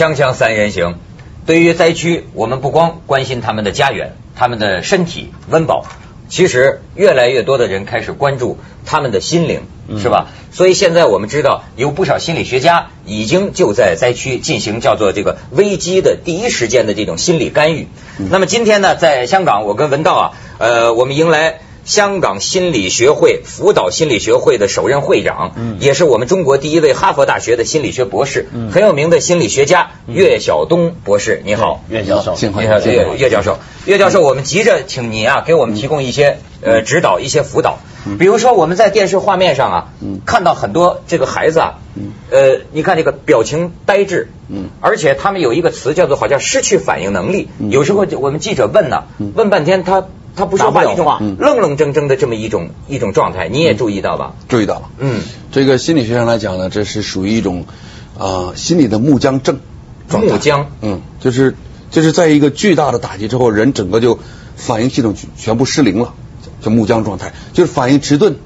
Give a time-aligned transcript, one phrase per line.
[0.00, 0.94] 锵锵三人行，
[1.44, 5.84] 对于灾区，我们不光关心他们的家园、他们的身体温饱，
[6.30, 9.60] 其实越来越多的人开始关注他们的心灵，
[9.98, 10.28] 是吧？
[10.52, 17.86] 所以现在我们知道，有不少心理学家已经就在灾区进行叫做这个危机的第一时间的这种心理干预。
[18.30, 21.60] 那么今天呢，在香港，我跟文道啊，呃，我们迎来。
[21.84, 37.78] 香港心理学会辅导心理学会的首任会长，嗯，也是我们中国第一位哈佛大学的心理学博士，嗯，很有名的心理学家岳晓东博士，你好，岳教授，你好，岳岳教授，岳教授，我们急着请您啊，给我们提供一些呃指导，一些辅导，
[38.18, 50.06] 比如说我们在电视画面上啊，嗯，看到很多这个孩子啊，嗯，呃，你看这个表情呆滞，嗯，而且他们有一个词叫做好像失去反应能力，有时候我们记者问呢，问半天他。
[50.36, 54.34] 他不说话，一种愣愣怔怔的这么一种一种状态，你也注意到吧？
[54.48, 54.90] 注意到了。
[54.98, 55.22] 嗯，
[55.52, 57.66] 这个心理学上来讲呢，这是属于一种
[58.18, 59.58] 啊心理的木僵症
[60.08, 60.32] 状态。
[60.32, 60.70] 木僵。
[60.80, 61.56] 嗯，就是
[61.90, 64.18] 就是在一个巨大的打击之后，人整个就
[64.56, 66.14] 反应系统全部失灵了，
[66.62, 68.36] 叫木僵状态，就是反应迟钝，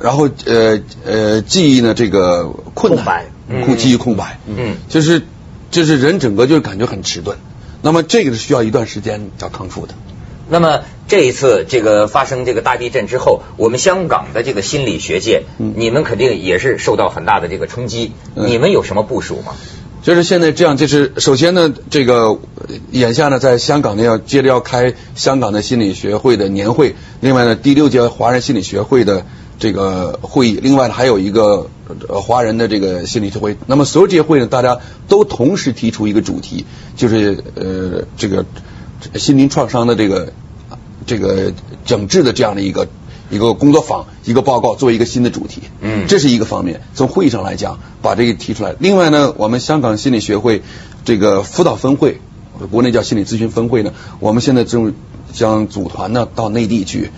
[0.00, 3.26] 然后呃呃记忆呢这个困难，
[3.66, 4.40] 空记忆空白。
[4.46, 5.22] 嗯，就是
[5.70, 7.36] 就是人整个就是感觉很迟钝，
[7.82, 9.94] 那么这个是需要一段时间要康复的。
[10.50, 18.12] 那么这一次这个发生这个大地震之后，我们香港的这个心理学界，你们肯定也是受到很大的这个冲击。
[18.34, 19.52] 你们有什么部署吗？
[20.02, 22.38] 就是现在这样，就是首先呢，这个
[22.90, 29.24] 眼下呢，在香港呢要接着要开香港的心理学会的年会，另外呢第六届华人心理学会的
[29.58, 31.68] 这个会议，另外呢还有一个
[32.08, 33.56] 华人的这个心理学会。
[33.66, 36.64] 那么所有这些会呢，大家都同时提出一个主题，
[36.96, 38.44] 就是呃这个。
[39.14, 40.30] 心灵创伤的这个
[41.10, 41.52] 这个
[41.84, 42.86] 整治的这样的一个
[43.30, 46.82] 一个工作坊一个报告作为一个新的主题，嗯，这是一个方面。
[46.94, 48.76] 从会议上来讲，把这个提出来。
[48.78, 50.62] 另外呢，我们香港心理学会
[51.04, 52.20] 这个辅导分会，
[52.70, 54.94] 国内叫心理咨询分会呢，我们现在正
[55.32, 57.10] 将组团呢到内地去，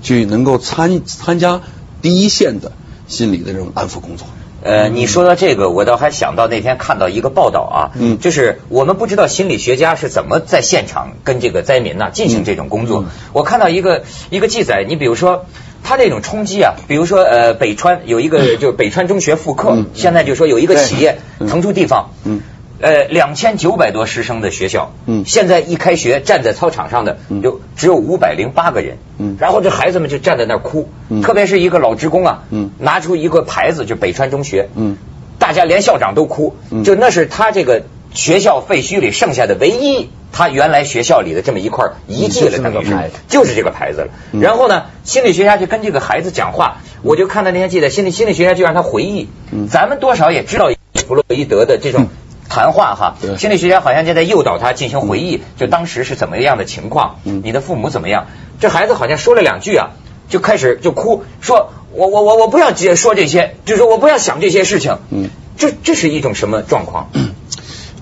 [0.00, 1.60] 去能够参参加
[2.00, 2.70] 第一线的
[3.08, 4.28] 心理的这种安抚工作。
[4.62, 13.04] 呃，你说到这个，我倒还想到那天看到一个报道啊，嗯，就是我们不知道心理学家是怎么在现场跟这个灾民呢进行这种工作。
[13.32, 15.46] 我看到一个一个记载，你比如说
[15.82, 22.40] 他这种冲击啊，比如说呃北川有一个就是北川中学复课，现在就说有一个企业腾出地方，嗯。
[22.80, 34.96] 呃，两千九百多师生的学校，嗯，现在一开学站在操场上的就只有五百零八个人，嗯，然后这孩子们就站在那儿哭，嗯，特别是一个老职工啊，嗯，拿出一个牌子就北川中学，嗯，
[35.38, 37.82] 大家连校长都哭，就那是他这个
[38.14, 42.96] 学校废墟里剩下的唯一，他原来学校里的这么一块遗迹了，等于是
[43.28, 44.08] 就是这个牌子了。
[44.40, 49.68] 然后呢，心理学家就跟这个孩子讲话，我就看到那天记得心理心理学家就让他回忆，嗯。
[49.68, 50.70] 咱们多少也知道
[51.06, 52.08] 弗洛伊德的这种。
[52.50, 58.26] 谈话哈，心理学家好像就在诱导他进行回忆，就当时是怎么样的情况，你的父母怎么样？
[58.60, 59.90] 这孩子好像说了两句啊，
[60.28, 64.98] 就开始就哭，说我我我我不要说这些，就是我不要想这些事情。
[65.10, 67.08] 嗯，这这是一种什么状况？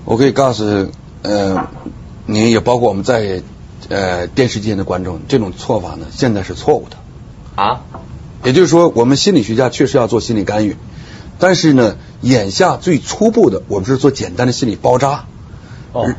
[0.03, 0.89] 我可以告诉
[1.21, 1.67] 呃，
[2.25, 3.43] 您也包括我们在
[3.89, 6.97] 呃电视机前的观众，这种做法呢，现在是错误的
[7.61, 7.81] 啊。
[8.43, 10.75] 也就是说，我们心理学家确实要做心理干预。
[11.39, 15.25] 但是呢，眼下最初步的，我们是做简单的心理包扎。
[15.93, 16.13] 哦。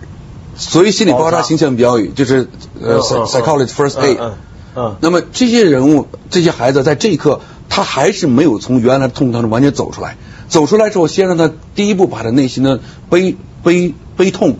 [0.56, 2.48] 所以心理包扎形象标语就是
[2.82, 4.16] 呃，psychology first aid。
[4.18, 4.34] 嗯。
[4.74, 4.96] 嗯。
[5.00, 10.16] 那么这些人物、这些孩子在这一刻，他还是没有从原来的痛苦当中完全走出来。
[10.48, 14.56] 走出来之后，先让他第一步把他内心的悲悲悲痛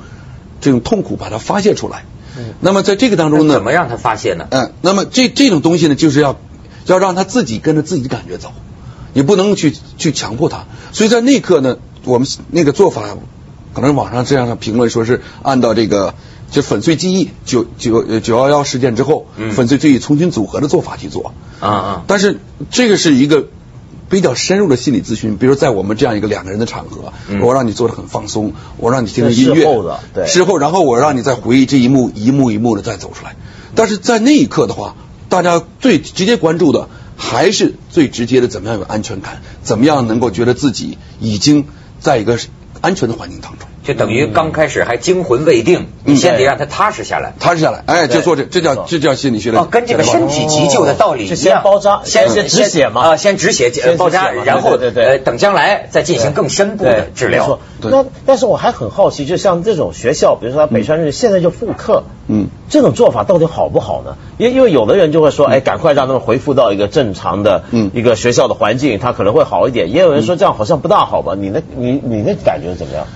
[0.61, 2.05] 这种痛苦把它发泄出来。
[2.39, 2.55] 嗯。
[2.61, 3.55] 那么在这个当中呢？
[3.55, 4.47] 怎么让他发泄呢？
[4.51, 4.73] 嗯。
[4.83, 6.39] 那么这这种东西呢，就是要
[6.87, 8.53] 要让他自己跟着自己的感觉走。
[9.13, 13.03] 你不能去去强迫他，所以在那一刻呢，我们那个做法，
[13.75, 16.15] 可能网上这样的评论说是按照这个
[16.51, 21.33] 就粉碎记忆九九九幺幺事件之后，粉碎记忆重新组合的做法去做。
[21.61, 22.03] 啊啊！
[22.07, 22.39] 但是
[22.71, 23.47] 这个是一个
[24.09, 27.13] 比较深入的心理咨询，比如在我们这样一个两个人的场合，
[27.43, 29.65] 我让你做的很放松，我让你听着音乐，
[30.15, 33.37] 对，事后然后我让你再回忆这一幕一幕一幕的再走出来，
[33.75, 34.97] 但是在那一刻的话，
[35.29, 36.89] 大家最直接关注的。
[37.23, 39.43] 还是最直接的，怎么样有安全感？
[39.63, 41.69] 怎么样能够觉得自己已经
[42.01, 42.41] 在一个
[42.81, 43.69] 安全的环境当中？
[43.91, 54.93] 就等于刚开始还惊魂未定，你先得让他踏实下来，踏实下来，哎，就做这，这叫这叫心理学的哦，跟这个身体急救的道理一样，先包扎，先先止血嘛，啊，先止血包扎，然后对。
[54.93, 57.59] 对，等将来再进行更深部的治疗。
[57.83, 64.17] 那但是我还很好奇，就像这种学校，比如说北川日现在就复课，嗯，这种做法到底好不好呢？
[64.37, 69.93] 因因为有的人就会说，哎，赶快让他们恢复到一个正常的，嗯，一个学校的环境，他可能会好一点。
[69.93, 71.35] 也有人说这样好像不大好吧？
[71.39, 73.07] 你那，你你那感觉怎么样？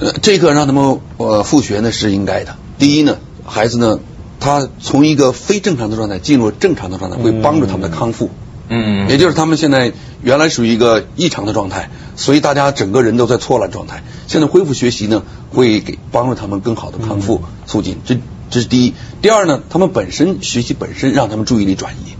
[0.00, 2.56] 呃，这个让他们呃复学呢是应该的。
[2.78, 4.00] 第一呢，孩子呢，
[4.40, 8.30] 他从一个非正常的状态进入正常的状态，会帮助他们的康复。
[8.70, 9.92] 嗯，也就是他们现在
[10.22, 14.02] 原来属于一个异常的状态，所以大家整个人都在错乱状态。
[14.26, 17.98] 现在恢复学习呢，会给帮助他们更好的康复，促进。
[18.06, 18.16] 这
[18.48, 18.94] 这是第一。
[19.20, 22.14] 第二呢，他们本身学习本身让他们注意力转移，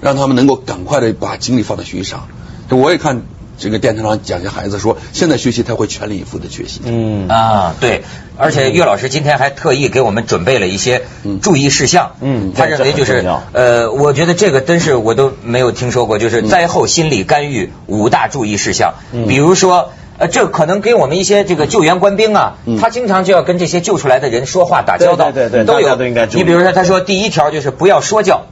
[0.00, 2.26] 让他们能够赶快的把精力放在学习上。
[2.70, 3.22] 我也看。
[3.58, 6.80] 这个电视上讲些孩子说，现在学习他会全力以赴的学习。
[6.84, 8.04] 嗯啊，对，
[8.36, 11.02] 而且岳老师今天还特意给我们准备了一些
[11.42, 12.12] 注意事项。
[12.20, 18.94] 嗯，他认为就是呃，我觉得这个真是我都没有听说过，就是灾后心理干预五大注意事项。
[19.12, 26.42] 嗯比如说，呃，这可能给我们一些这个救援官兵啊，他经常就要跟这些救出来的人说话打交道，对对对，都有都应该注意。
[26.42, 28.46] 你比如说，他说第一条就是不要说教，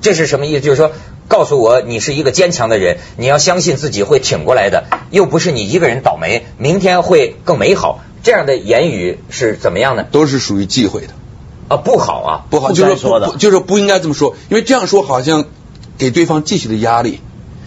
[0.00, 0.60] 这是什么意思？
[0.60, 0.92] 就是说。
[1.28, 8.00] 告诉我，你是一个坚强的人，你要相信自己会挺过来的，又不是你一个人倒霉，明天会更美好。
[8.22, 10.04] 这样的言语是怎么样呢？
[10.04, 11.14] 都是属于忌讳的
[11.68, 15.46] 啊，不好啊，不好，就是说不，就是不应该这么说，因为这样说好像
[15.98, 17.20] 给对方继续的压力，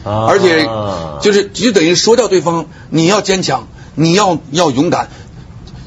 [0.03, 0.69] 啊而且
[1.21, 5.09] 就是就等于说掉对方，你要坚强，你要要勇敢，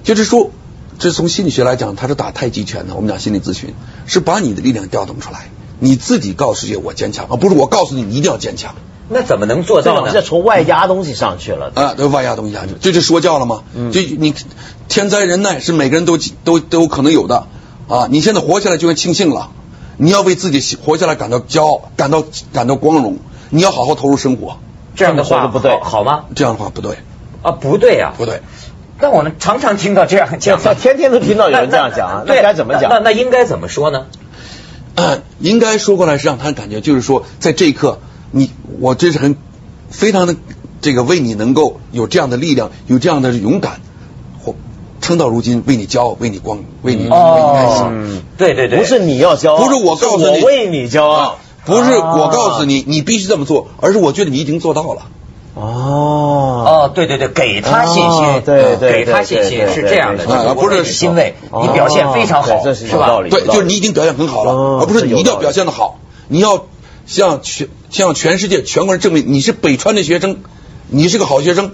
[0.02, 0.50] 就是说，
[0.98, 2.94] 这从心理学来讲，他是打太极拳的。
[2.94, 3.72] 我们讲心理咨询，
[4.06, 5.48] 是把你的力量调动出来。
[5.78, 8.74] 你自己告诉世界我坚强，而不是我告诉你你一定要坚强。
[9.10, 10.10] 那怎么能做到呢？
[10.12, 13.62] 这从外压东西上去了啊，都外压东西上去，这就说教了吗？
[13.92, 14.34] 就你
[14.88, 17.46] 天灾人难是每个人都都都有可能有的
[17.88, 18.06] 啊！
[18.10, 19.50] 你现在活下来就该庆幸了，
[19.96, 22.22] 你要为自己活下来感到骄傲，感到
[22.52, 23.16] 感到光荣，
[23.48, 24.58] 你要好好投入生活。
[24.94, 26.24] 这样的话不对，好吗？
[26.34, 26.98] 这样的话不对
[27.42, 28.42] 啊，不对啊，不对。
[29.00, 32.90] 但我们常常听到这样讲， 天天都听到有人这样讲， 那该怎么讲？
[32.90, 34.06] 那那应该怎么说呢？
[35.40, 37.98] 应该说过来是让他感觉，就是说，在这一刻，
[38.30, 38.50] 你
[38.80, 39.36] 我真是很
[39.90, 40.36] 非常的
[40.80, 43.80] 这个为你能够有这样的力量，有这样的勇敢，
[44.40, 44.54] 或
[45.00, 48.22] 撑到如今为你骄傲，为你光，为你为你开心。
[48.36, 55.02] 对对对，不是你要骄傲，不是我告诉你，我为你骄傲，不是我告诉你你必须这么做，而是我觉得你已经做到了。
[55.60, 63.20] 哦哦，对对对，给他信心，对对，给他信心是这样的，不是欣慰，你表现非常好，是吧？
[63.28, 66.66] 对，就是你已经表现很好了，而不是你一定要表现的好，你要
[67.06, 70.36] 向全向全世界全国人证明你是北川的学生，
[70.86, 71.72] 你是个好学生。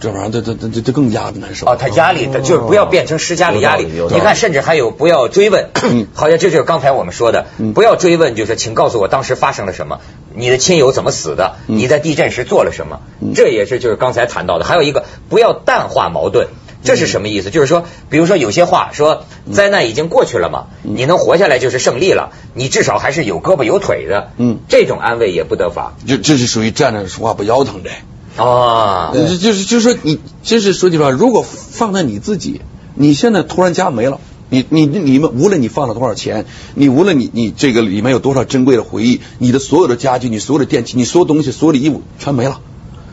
[0.00, 1.76] 这玩意儿，这这这这这更压的难受啊！
[1.76, 3.86] 他压力的就是不要变成施加的压力。
[3.86, 5.70] 你看，甚至还有不要追问，
[6.14, 10.00] 好像这就是刚才我们说的，不要追问，就是请告诉我当时发生了什么，
[10.34, 13.00] 你的亲友怎么死的，你在地震时做了什么，
[13.34, 14.64] 这也是就是刚才谈到的。
[14.64, 16.48] 还有一个，不要淡化矛盾，
[16.84, 17.50] 这是什么意思？
[17.50, 24.30] 就是说，比如说有些话说，灾难已经过去了嘛，你能活下来就是胜利了，你至少还是有胳膊有腿的。
[24.36, 25.94] 嗯，这种安慰也不得法。
[26.06, 27.90] 这这是属于站着说话不腰疼的。
[28.38, 32.60] 啊，就是就是说，你其实说句实话，如果放在你自己，
[32.94, 42.60] 你现在突然家没了，你你你们无论你放了多少钱，你无论你你这个里面有多少珍贵的回忆，你的所有的家具，你所有的电器，你所有东西，所有的衣物全没了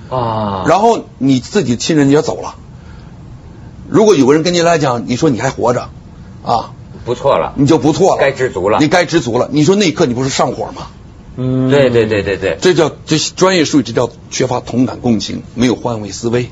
[0.09, 0.63] 啊。
[0.67, 2.55] 然后你自己亲人也走了，
[3.89, 5.89] 如果有个人跟你来讲，你说你还活着
[6.43, 6.71] 啊，
[7.03, 9.49] 不错了，你就不错了，该知足了，你该知足了。
[9.51, 10.87] 你说那一刻你不是上火吗？
[11.37, 16.49] 嗯，对对对对对，这叫这专业术语，这叫缺乏同感共情，没有换位思维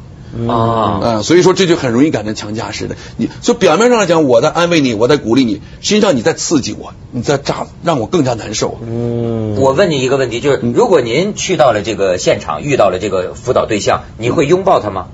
[0.47, 2.95] 啊啊，所以说这就很容易感成强加式的。
[3.17, 8.77] 你所以表面上来讲，我在安慰你，我在鼓励你，实际上你在刺激我，你在扎让我更加难受。
[8.85, 15.07] 嗯，我问你一个问题，就是如果您去到了这个现场，遇到了这个辅导对象，你会拥抱他吗？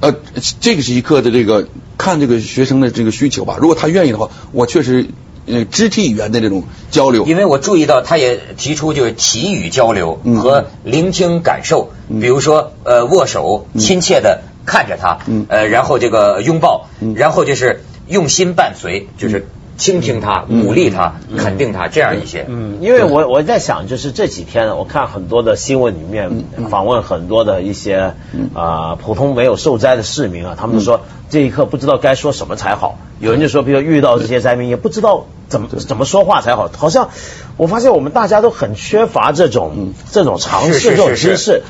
[0.00, 0.14] 呃，
[0.60, 1.66] 这个是一课的这个
[1.98, 3.56] 看这个学生的这个需求吧。
[3.60, 5.08] 如果他愿意的话，我确实。
[5.50, 19.48] 呃，肢体语言的这种交流，因为我注意到他也提出就是体语交流和聆听感受，比如说呃握手，亲切的看着他，呃然后这个拥抱，然后就是用心伴随，就是
[19.80, 22.44] 倾听他，鼓励他，肯定他这样一些。
[22.48, 28.14] 嗯，因为我我在想，就是这几天我看很多的新闻里面访问很多的一些
[28.54, 32.98] 啊普通没有受灾的市民啊，他们说这一刻不知道该说什么才好。
[33.18, 36.70] 有人就说，比如遇到这些灾民，也不知道怎么怎么说话才好。
[36.76, 37.08] 好像
[37.56, 41.62] 我发现我们大家都很缺乏这种这种常识、这种知识。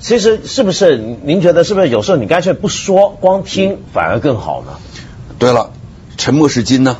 [0.00, 4.72] 其实是不是您觉得是不是有时候你干脆不说，光听反而更好呢？
[5.38, 5.70] 对了，
[6.16, 6.98] 沉默是金呢。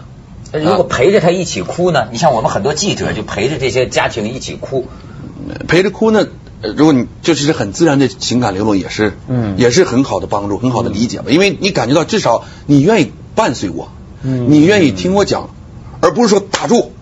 [0.52, 2.08] 如果陪着他一起哭呢？
[2.12, 4.86] 你像我们很多记者就陪着这些家庭一起哭，
[5.66, 6.26] 陪着哭呢。
[6.76, 11.24] 如果你就是很自然的情感流露，也是，嗯，也是很好的帮助，很好的理解吧。
[11.28, 13.90] 因为你感觉到至少你愿意伴随我，
[14.22, 15.50] 嗯，你愿意听我讲，
[16.00, 16.92] 而不是说打住，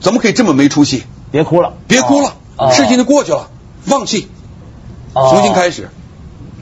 [0.00, 1.02] 怎么可以这么没出息？
[1.32, 2.36] 别哭了，别哭了，
[2.72, 3.50] 事情就过去了，
[3.82, 4.28] 放弃，
[5.14, 5.88] 重新开始，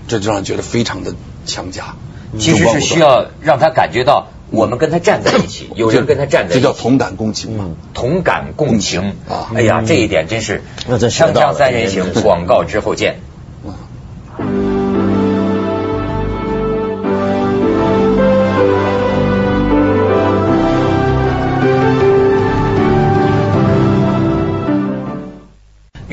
[0.09, 1.97] 这就让人觉得非常的强加。
[2.39, 7.71] 其实是需要让他感觉到我们跟他站在一起，有人跟他站在一起，这叫同感共情嘛。
[7.95, 9.17] 同感共情。
[9.29, 9.51] 啊。
[9.55, 13.21] 哎呀，这一点真是锵锵三人行广告之后见。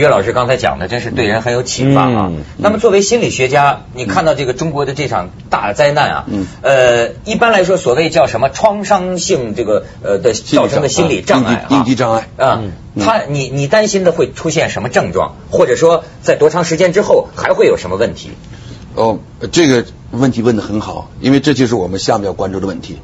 [0.03, 2.27] 岳老师刚才讲的真是对人很有启发啊。
[2.29, 12.61] 嗯那么作为心理学家，你看到这个中国的这场大灾难啊，嗯呃，一般来说所谓叫什么创伤性这个呃的造成的心理障碍啊，应激应激障碍啊，
[12.99, 18.31] 他你你担心的会出现什么症状，或者说在多长时间之后还会有什么问题？
[18.95, 19.19] 哦，
[19.53, 22.99] 这个问题问得很好，因为这就是我们下面要关注的问题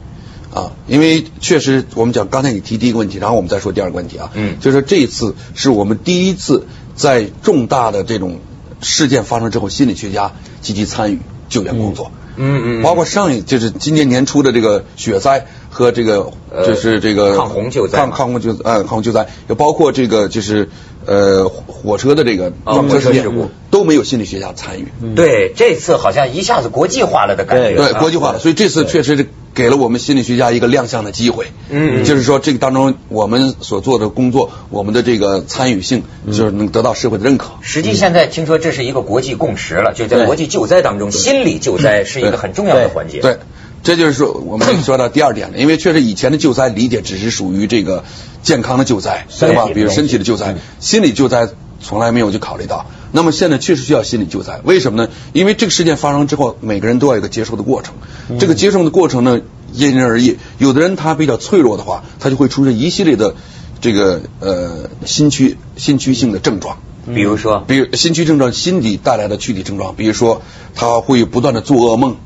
[0.54, 0.72] 啊。
[0.86, 4.30] 因为确实，我们讲刚才你提第一个问题，然后我们再说第二个问题啊。
[4.34, 6.68] 嗯就是这一次是我们第一次
[7.00, 8.40] 在重大的这种
[8.82, 12.12] 事件发生之后，心理学家积极参与救援工作。
[12.36, 20.70] 嗯嗯包括上一就是今年年初的这个雪灾和这个呃就是这个抗洪救灾抗抗洪救呃抗洪救灾，也包括这个就是
[21.06, 24.88] 呃火车的这个啊撞车事件火车事故都没有心理学家参与。
[25.16, 27.76] 对，这次好像一下子国际化了的感觉。
[27.76, 31.48] 对，啊国际化了，所以这次确实是给了我们心理学家一个亮相的机会。
[31.70, 37.52] 嗯就是说这个当中我们所做的工作，我们的这个参与性，就是能得到社会的认可。
[37.62, 43.20] 实际现在听说这是一个国际共识了，就在国际救灾当中，心理救灾是一个很重要的环节。
[43.20, 43.38] 对，
[43.84, 48.04] 这就是说我们说到第二点了，因为确实以前的救灾理解只是属于这个
[48.42, 49.68] 健康的救灾，对吧？
[49.74, 51.50] 比如身体的救灾，心理救灾
[51.82, 52.86] 从来没有去考虑到。
[53.12, 55.10] 那么现在确实需要心理救灾，为什么呢？
[55.34, 57.96] 因为这个事件发生之后，每个人都要有一个接受的过程。
[58.40, 59.42] 这个接受的过程呢，
[59.74, 60.38] 因人而异。
[60.58, 63.36] 有的人他比较脆弱的话，他就会出现一系列的
[63.82, 66.78] 这个呃心区心区性的症状。
[67.08, 70.44] 比如说，比如心区症状，心理带来的躯体症状，比如说
[70.76, 72.18] 他会不断的做噩梦，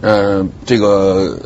[0.00, 1.38] 呃，这个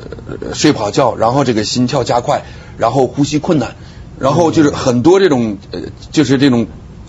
[0.43, 2.43] 呃睡不好觉，然后这个心跳加快，
[2.77, 3.77] 然后呼吸困难，
[4.19, 5.81] 然后就是很多这种呃，
[6.11, 6.67] 就是这种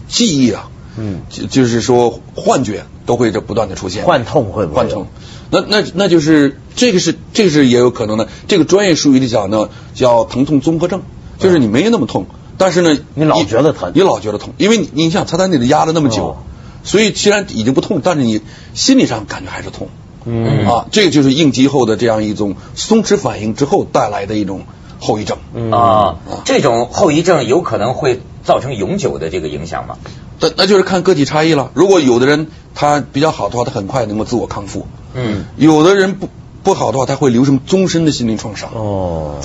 [0.07, 5.07] 记忆啊，嗯，就就是说幻觉都会这不断的出现，幻痛会不会幻痛？
[5.49, 11.01] 那那那就是这个是这个是也有可能的，这个专业术语里讲呢叫疼痛综合症，
[11.39, 12.25] 就是你没那么痛，
[12.57, 13.91] 但是呢你老觉得疼？
[13.95, 16.37] 你老觉得痛，因为你你想他在那里压了那么久，哦。
[16.83, 18.41] 所以虽然已经不痛，但是你
[18.73, 19.89] 心理上感觉还是痛。
[20.25, 20.67] 嗯。
[20.67, 24.61] 啊，这个就是应激后的这样一种松弛反应之后带来的一种
[24.99, 25.37] 后遗症。
[25.53, 25.71] 嗯。
[25.71, 29.97] 啊，这种后遗症有可能会造成永久的这个影响吗？
[30.39, 31.71] 那那就是看个体差异了。
[31.73, 34.81] 如果有的人他比较好的话，他很快能够自我康复；
[35.15, 36.29] 嗯，有的人不
[36.63, 38.69] 不好的话，他会留成终身的心灵创伤。
[38.75, 39.39] 哦，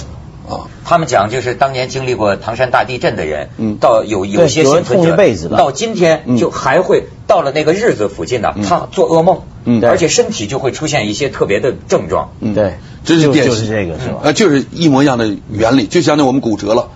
[0.46, 3.76] 啊，他们讲就是当年经历过唐山大地震的人，嗯。
[3.80, 5.16] 到有有些幸存者
[5.56, 6.36] 到今天嗯。
[6.36, 8.62] 就还会到了那个日子附近呢，嗯。
[8.62, 12.30] 他做噩梦，嗯而且身体就会出现一些特别的症状。
[12.40, 14.20] 嗯对，这是典型，就就是这个是吧？
[14.24, 16.90] 呃，就是一模一样的原理，就相当于我们骨折了，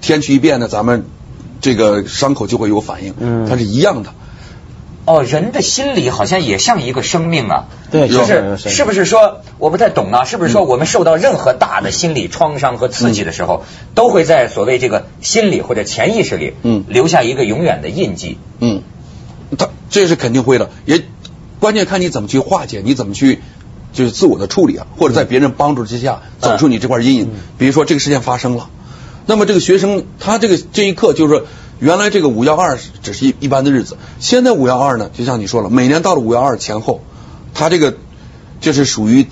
[0.00, 1.04] 天气一变呢，咱们
[1.60, 4.10] 这个伤口就会有反应，嗯它是一样的。
[5.06, 7.64] 哦，人的心理好像也像一个生命啊。
[7.90, 10.24] 对就就是是是不是说我不太懂啊？
[10.24, 18.38] 是不是嗯说我们受到任何大的心理创伤和刺激的时候，都会在所谓这个心理或者潜意识里，嗯留下一个永远的印记？
[18.60, 18.82] 嗯，
[19.58, 21.02] 他这是肯定会的，也
[21.60, 23.40] 关键看你怎么去化解，你怎么去
[23.92, 27.30] 就是自我的处理啊，或者在别人帮助之下走出你这块阴影。
[27.58, 28.70] 比如说这个事件发生了，
[29.26, 31.46] 那么这个学生他这个这一刻就是说，
[31.78, 37.02] 原来这个五幺二只是一一般的日子，现在五幺二呢，就像你说了，每年到了五幺二前后，
[37.52, 37.96] 他这个
[38.60, 39.26] 就是属于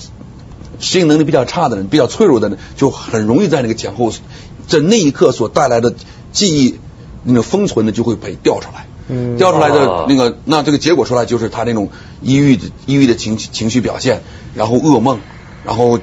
[0.81, 4.13] 适应能力比较差的人，比较脆弱的人，就很容易在那个前后，
[4.67, 5.95] 在那一刻所带来的
[6.33, 6.79] 记忆
[7.23, 8.87] 那个封存的就会被调出来。
[9.09, 9.37] 嗯。
[9.37, 11.91] 调出来哦的那个，那这个结果出来就是他那种
[12.23, 14.23] 抑郁的抑郁的情绪情绪表现，
[14.55, 15.19] 然后噩梦，
[15.65, 15.99] 然后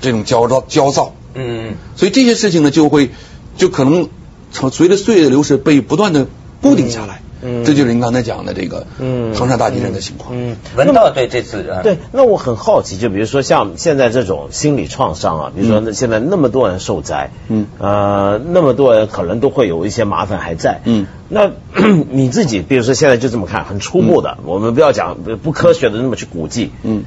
[0.00, 3.10] 这种焦躁焦躁，嗯，所以这些事情呢，就会
[3.56, 4.08] 就可能
[4.50, 6.26] 从随着岁月的流逝被不断的
[6.60, 7.22] 固定下来。
[7.46, 7.64] 嗯。
[7.64, 9.32] 这就是您刚才讲的这个嗯。
[9.34, 10.30] 唐山大地震的情况。
[10.34, 17.66] 嗯，文道对这次呃对，那我很好奇，就比如说像现在这种心理创伤啊，比如说那现在那么多人受灾，嗯。
[17.78, 21.52] 呃，那么多人可能都会有一些麻烦还在，嗯，那
[22.10, 27.04] 你自己，比如说现在就这么看，很初步的，我们不要讲不科学的那么去估计，嗯，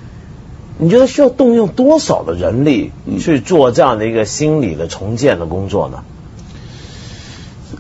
[0.78, 3.20] 你觉得需要动用多少的人力嗯。
[3.20, 6.04] 去做这样的一个心理的重建的工作呢？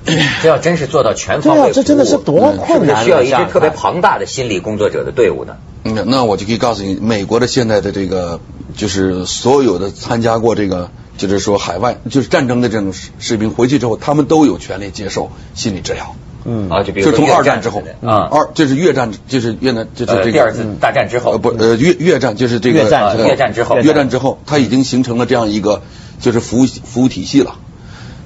[0.41, 5.58] 这要真是做到全方位，对啊这真的是多困难需要一支特别庞大的心理工作者的队伍呢？
[5.84, 8.39] 嗯，那我就可以告诉你，美国的现在的这个
[8.75, 16.15] 就是所有的参加过这个，就是说海外就是战争的这种士士兵回去之后，他们都有权利接受心理治疗。
[16.44, 16.70] 嗯。
[16.70, 17.82] 啊，就比如就从二战之后。
[18.01, 21.32] 啊，二这是越战，就是越南，就是这个呃第二次大战之后。
[21.32, 23.77] 呃不呃越越战就是这个越战呃越战之后。
[23.77, 25.82] 越战之后，它已经形成了这样一个
[26.20, 27.56] 就是服务服务体系了。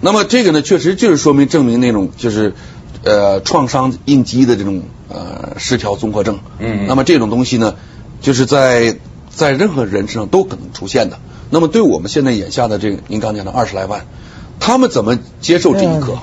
[0.06, 2.54] 那么这个呢，确实就是说明证明那种就是
[3.06, 6.40] 呃创伤应激的这种呃失调综合症。
[6.60, 7.76] 嗯那么这种东西呢，
[8.20, 8.98] 就是在
[9.30, 11.20] 在任何人身上都可能出现的。
[11.50, 14.06] 那么对我们现在眼下的这个您刚讲的二十来万，
[14.60, 16.18] 他们怎么接受这一刻？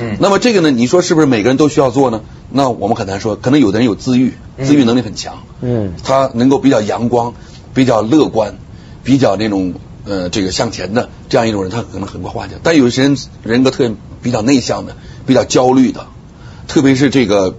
[0.00, 2.20] 嗯那么这个呢，你说是不是每个人都需要做呢？
[2.50, 7.34] 那我们很难说，可能有的人有自愈，自愈能力很强，嗯他能够比较阳光、
[7.74, 8.54] 比较乐观、
[9.02, 9.74] 比较那种
[10.08, 12.54] 呃这个向前的这样一种人，他可能很快化解。
[12.62, 14.96] 但有些人人格特点比较内向的、
[15.26, 16.06] 比较焦虑的，
[16.66, 17.56] 特别是这个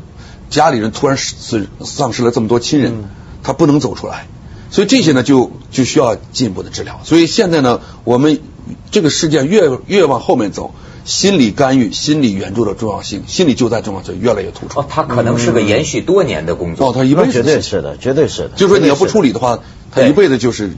[0.50, 3.06] 家里人突然死丧失了这么多亲人，
[3.44, 4.28] 他不能走出来，
[4.72, 7.00] 所以这些呢就就需要进一步的治疗。
[7.04, 8.40] 所以现在呢，我们
[8.92, 10.74] 这个事件越越往后面走。
[11.06, 14.80] 心理干预、心理援助的重要性，心理救灾重要性越来越突出。
[14.80, 16.90] 哦，它可能是个延续多年的工作。
[16.90, 18.50] 哦，他一辈子绝对是的，绝对是的。
[18.50, 19.60] 就是说你要不处理，的话，
[19.92, 20.72] 他一辈子就是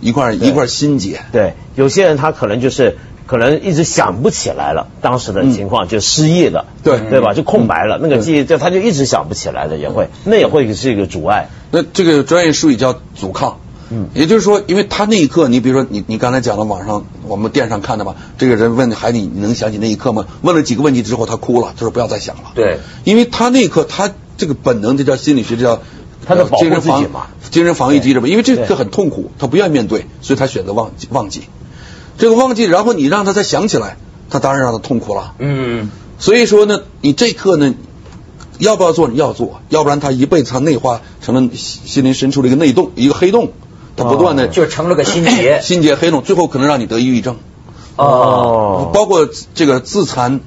[0.00, 1.20] 一块一块心结。
[1.32, 7.34] 对，有些人他可能就是可能一直想不起来了当时的情况，就失忆了，对对吧？
[7.34, 11.48] 就空白了，那个记忆就他就一直想不起来的，也会，那也会是一个阻碍。
[11.70, 13.58] 那这个专业术语叫阻抗。
[13.90, 20.26] 嗯也就是说，因为他那一刻，你比如说你你刚才讲的网上我们电视上看的吧，这个人问孩子你能想起那一刻吗？
[20.42, 22.52] 问了几个问题之后，他哭了，他说不要再想了。
[22.54, 25.80] 对，因为他那一刻他这个本能，这叫心理学，这叫
[26.26, 28.28] 他在保护精神防自己嘛精神防御机制嘛。
[28.28, 31.42] 因为这对个很痛苦，他不愿意面对，所以他选择忘记忘记。
[32.18, 33.96] 这个忘记，然后你让他再想起来，
[34.28, 35.34] 他当然让他痛苦了。
[35.38, 37.74] 嗯，所以说呢，你这一刻呢，
[38.58, 39.06] 要不要做？
[39.08, 43.52] 你要做，要不然他一辈子他内化成了心心灵深处的一个内洞，一个黑洞，
[43.96, 45.60] 他不断的、就成了个心结。
[45.62, 47.36] 心结黑洞，最后可能让你得抑郁症，
[47.94, 50.40] 哦，包括这个自残、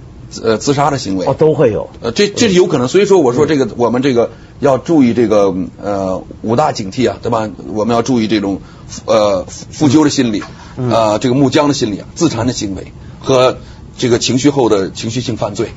[0.43, 1.25] 呃自杀的行为。
[1.25, 1.89] 哦，都会有。
[2.01, 7.49] 呃，这这是有可能，所以说我说这个我们这个要注意这个呃五大警惕啊，对吧？
[7.73, 8.61] 我们要注意这种
[9.05, 10.43] 呃负疚的心理，
[10.77, 13.57] 呃这个木僵的心理啊，自残的行为和
[13.97, 15.71] 这个情绪后的情绪性犯罪。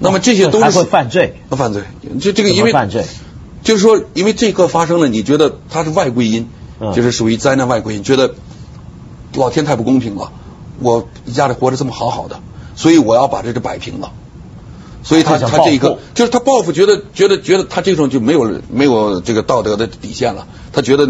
[0.00, 1.82] 那么这些都是还会犯罪，犯罪，
[2.20, 3.04] 这这个因为犯罪，
[3.62, 6.48] 就是说因为这个发生了，你觉得它是外归因，
[6.80, 8.34] 嗯就是属于灾难外归因，觉得
[9.34, 10.32] 老天太不公平了，
[10.80, 12.40] 我家里活着这么好好的，
[12.76, 14.10] 所以我要把这个摆平了。
[15.02, 20.46] 所以他他他这一个就是他报复，觉得觉得觉得他这种就没有没有这个道德的底线了。
[20.72, 21.08] 他觉得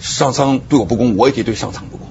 [0.00, 2.06] 上苍对我不公，我也得对上苍不公。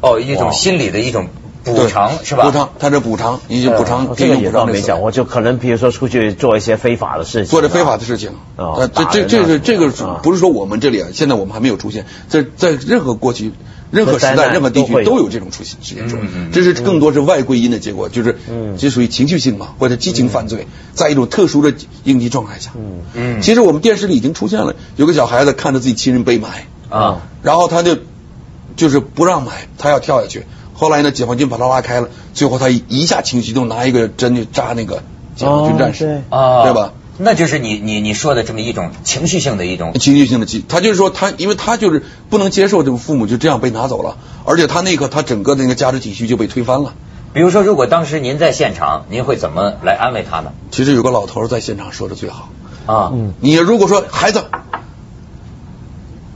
[0.00, 1.26] 哦，一种心理的一种
[1.64, 2.44] 补偿是吧？
[2.44, 8.30] 补偿，他这补偿，你就补偿哦，这个也给予补偿倒没讲过，就可能比如说出去做一些非法的事情啊，做着非法的事情。
[8.56, 9.90] 哦呃，这这这是这个
[10.22, 11.08] 不是说我们这里啊？
[11.12, 13.52] 现在我们还没有出现，在在任何过去、
[13.90, 16.52] 任何时代、任何地区都有这种出现事件出来嗯嗯嗯。
[16.52, 21.74] 这是更多是外归因的结果，就是嗯这属于情绪性嘛，或者激情犯罪，在一种特殊的
[22.04, 22.70] 应激状态下。
[22.76, 27.96] 嗯嗯其实我们电视里已经出现了，有个小孩子看着自己亲人被埋，啊，然后他就
[28.76, 30.44] 就是不让埋，他要跳下去。
[30.74, 35.02] 后来呢，解放军把他拉开了，最后他一一下情绪就拿一个针就扎那个
[35.34, 36.92] 解放军战士，哦啊，对吧？？
[37.18, 46.94] 那就是你你你说的这么一种情绪性的一种情绪性的激，他就是说他，因为他就是不能接受这个父母就这样被拿走了，而且他那个他整个的那个价值体系就被推翻了。
[47.34, 50.52] 比如说，如果当时您在现场，您会怎么来安慰他呢？
[50.70, 52.48] 其实有个老头在现场说的最好，
[52.86, 54.44] 啊，嗯你如果说孩子，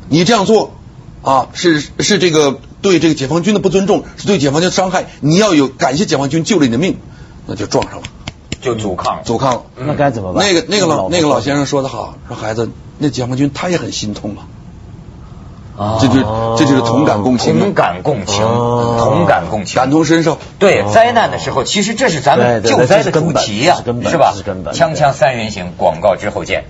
[0.08, 0.74] 你这样做
[1.22, 6.98] 啊，是是这个对这个解放军的不尊重，是对解放军的伤害，你要有感谢解放军救了你的命，
[7.46, 8.02] 那就撞上了，
[8.62, 9.22] 就阻抗。
[9.24, 9.62] 阻抗了。
[9.76, 10.46] 那该怎么办？
[10.46, 14.36] 那个那个老那个老先生，说的好，说孩子，那解放军他也很心痛
[15.76, 16.24] 啊，啊这就是
[16.56, 20.38] 这就是同感共情嘛，同感共情，哦同感共情，感同身受。
[20.58, 23.76] 对灾难的时候，其实这是咱们救灾的主题呀、
[24.08, 24.62] 是吧这是根？
[24.62, 26.64] 本锵锵三人行，广告之后见。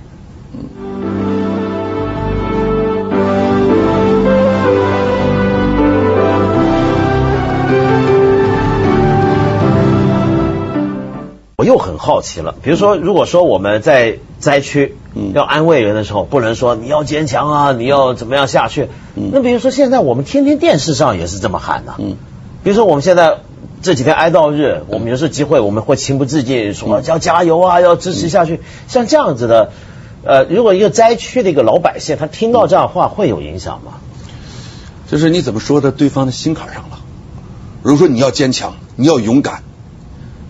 [11.63, 18.89] 我又很好奇了，比如说，如果说我们在灾区嗯要安慰人的时候，不能说你要坚强啊，你要怎么样下去。
[19.15, 22.17] 嗯那比如说现在我们天天电视上也是这么喊的，嗯
[22.65, 23.37] 比如说我们现在
[23.81, 28.59] 这几天哀悼日，我们有时候集会，我们会情不自禁说嗯要加油啊，要支持下去。
[28.89, 29.71] 像这样子的，
[30.25, 33.93] 呃，如果一个灾区的一个老百姓，他听到这样的话，会有影响吗？
[35.09, 36.99] 就是你怎么说的对方的心坎上了。
[37.83, 39.63] 如果说你要坚强，你要勇敢，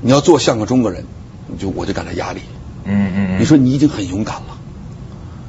[0.02, 1.04] 你要做像个中国人，
[1.46, 2.40] 你就我就感到压力。
[2.84, 4.58] 嗯嗯你说你已经很勇敢了，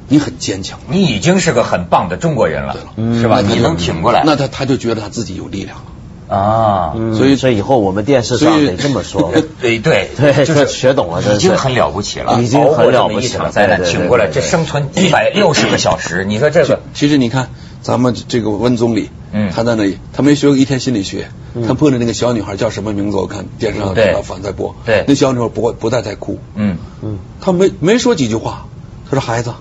[0.08, 3.40] 你很坚强，你已经是个很棒的中国人了对了，嗯是吧？
[3.40, 5.84] 你能挺过来，那他他就觉得他自己有力量了。
[6.26, 9.32] 啊，所以所以以后我们电视上得这么说。
[9.60, 17.50] 对对 对，就是学懂了，已经很了不起了，已经很了不起一场灾难挺过来，这生存一百六十个小时，你说这个，其实你看
[17.82, 21.28] 咱们这个温总理，嗯，他在那里，他没学过一天心理学，
[21.66, 23.16] 他碰着那个小女孩叫什么名字？
[23.16, 26.78] 我看电视上看到反在播，对，那小女孩不不再在哭，嗯。
[27.02, 28.66] 嗯，他没没说几句话，
[29.08, 29.52] 他说孩子，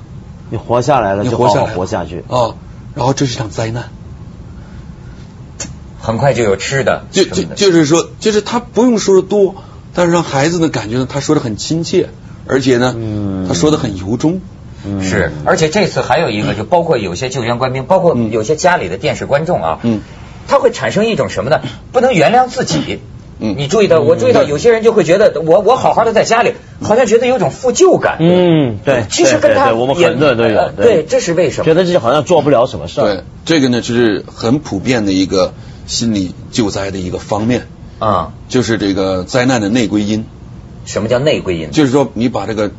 [0.50, 2.24] 你活下来了，你活下来活下去。
[2.28, 2.56] 啊，
[2.96, 3.90] 然后这是一场灾难。
[6.00, 9.56] 很快就有吃的，就就就是说，就是他不用说的多，
[9.94, 12.10] 但是让孩子呢感觉呢，他说的很亲切，
[12.46, 14.42] 而且呢，嗯，他说的很由衷，
[14.86, 20.02] 嗯，是，而且这次还有一个，就包括有些救援官兵，包括有些家里的电视观众啊，嗯，
[20.48, 21.62] 他会产生一种什么呢？
[21.92, 23.00] 不能原谅自己，
[23.40, 31.66] 嗯，你注意到，我注意到有些人就会觉得，我我好好的在家里，好像觉得有种负疚感，嗯，对，其实跟他我们很多人都有，对，这是为什么？
[31.66, 35.54] 觉得自己好像做不了什么事儿，对，这个呢就是很普遍的一个。
[35.86, 37.68] 心理救灾的一个方面
[38.00, 40.24] 啊，就是这个灾难的内归因。
[40.86, 41.72] 什么叫内归因？
[41.72, 42.72] 就是说，你把这个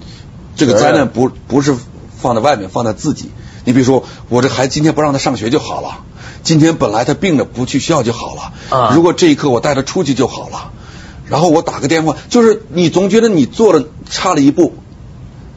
[0.57, 1.74] 这个灾难不不是
[2.16, 3.31] 放在外面，放在自己。
[3.66, 5.98] 你比如说，我这孩子今天不让他上学就好了，
[6.44, 8.52] 今天本来他病了，不去学校就好了。
[8.70, 10.70] 啊，如果这一刻我带他出去就好了，
[11.28, 14.74] 然后我打个电话，就是你总觉得你做了差了一步，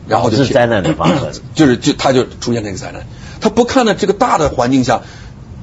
[0.07, 3.05] 然后就是灾难的发生， 就是就他就出现这个灾难。
[3.39, 5.01] 他不看到这个大的环境下。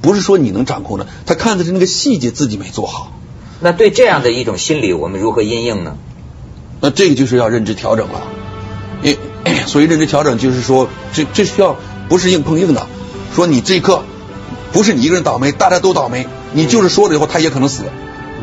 [0.01, 3.11] 不是说你能掌控的，他看的是那个细节自己没做好。
[3.59, 5.97] 那对这样的一种心理，我们如何应应呢？
[6.79, 8.21] 那这个就是要认知调整了。
[9.01, 9.17] 因
[9.65, 11.75] 所以认知调整就是说，这这需要
[12.07, 12.85] 不是硬碰硬的。
[13.33, 14.03] 说你这一刻
[14.75, 17.83] 不是你一个人倒霉，大家都倒霉，你就是说了以后他也可能死。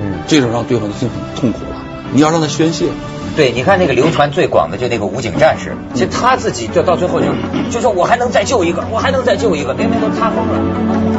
[0.01, 1.77] 嗯，这种让对方的心很痛苦了。
[2.11, 2.87] 你要让他宣泄。
[3.37, 7.27] 对，你看那个流传最广的就那个武警战士，其实他自己就到最后就
[7.71, 11.12] 就说我还能再救一个，我还能再救一个，明明都塌方了。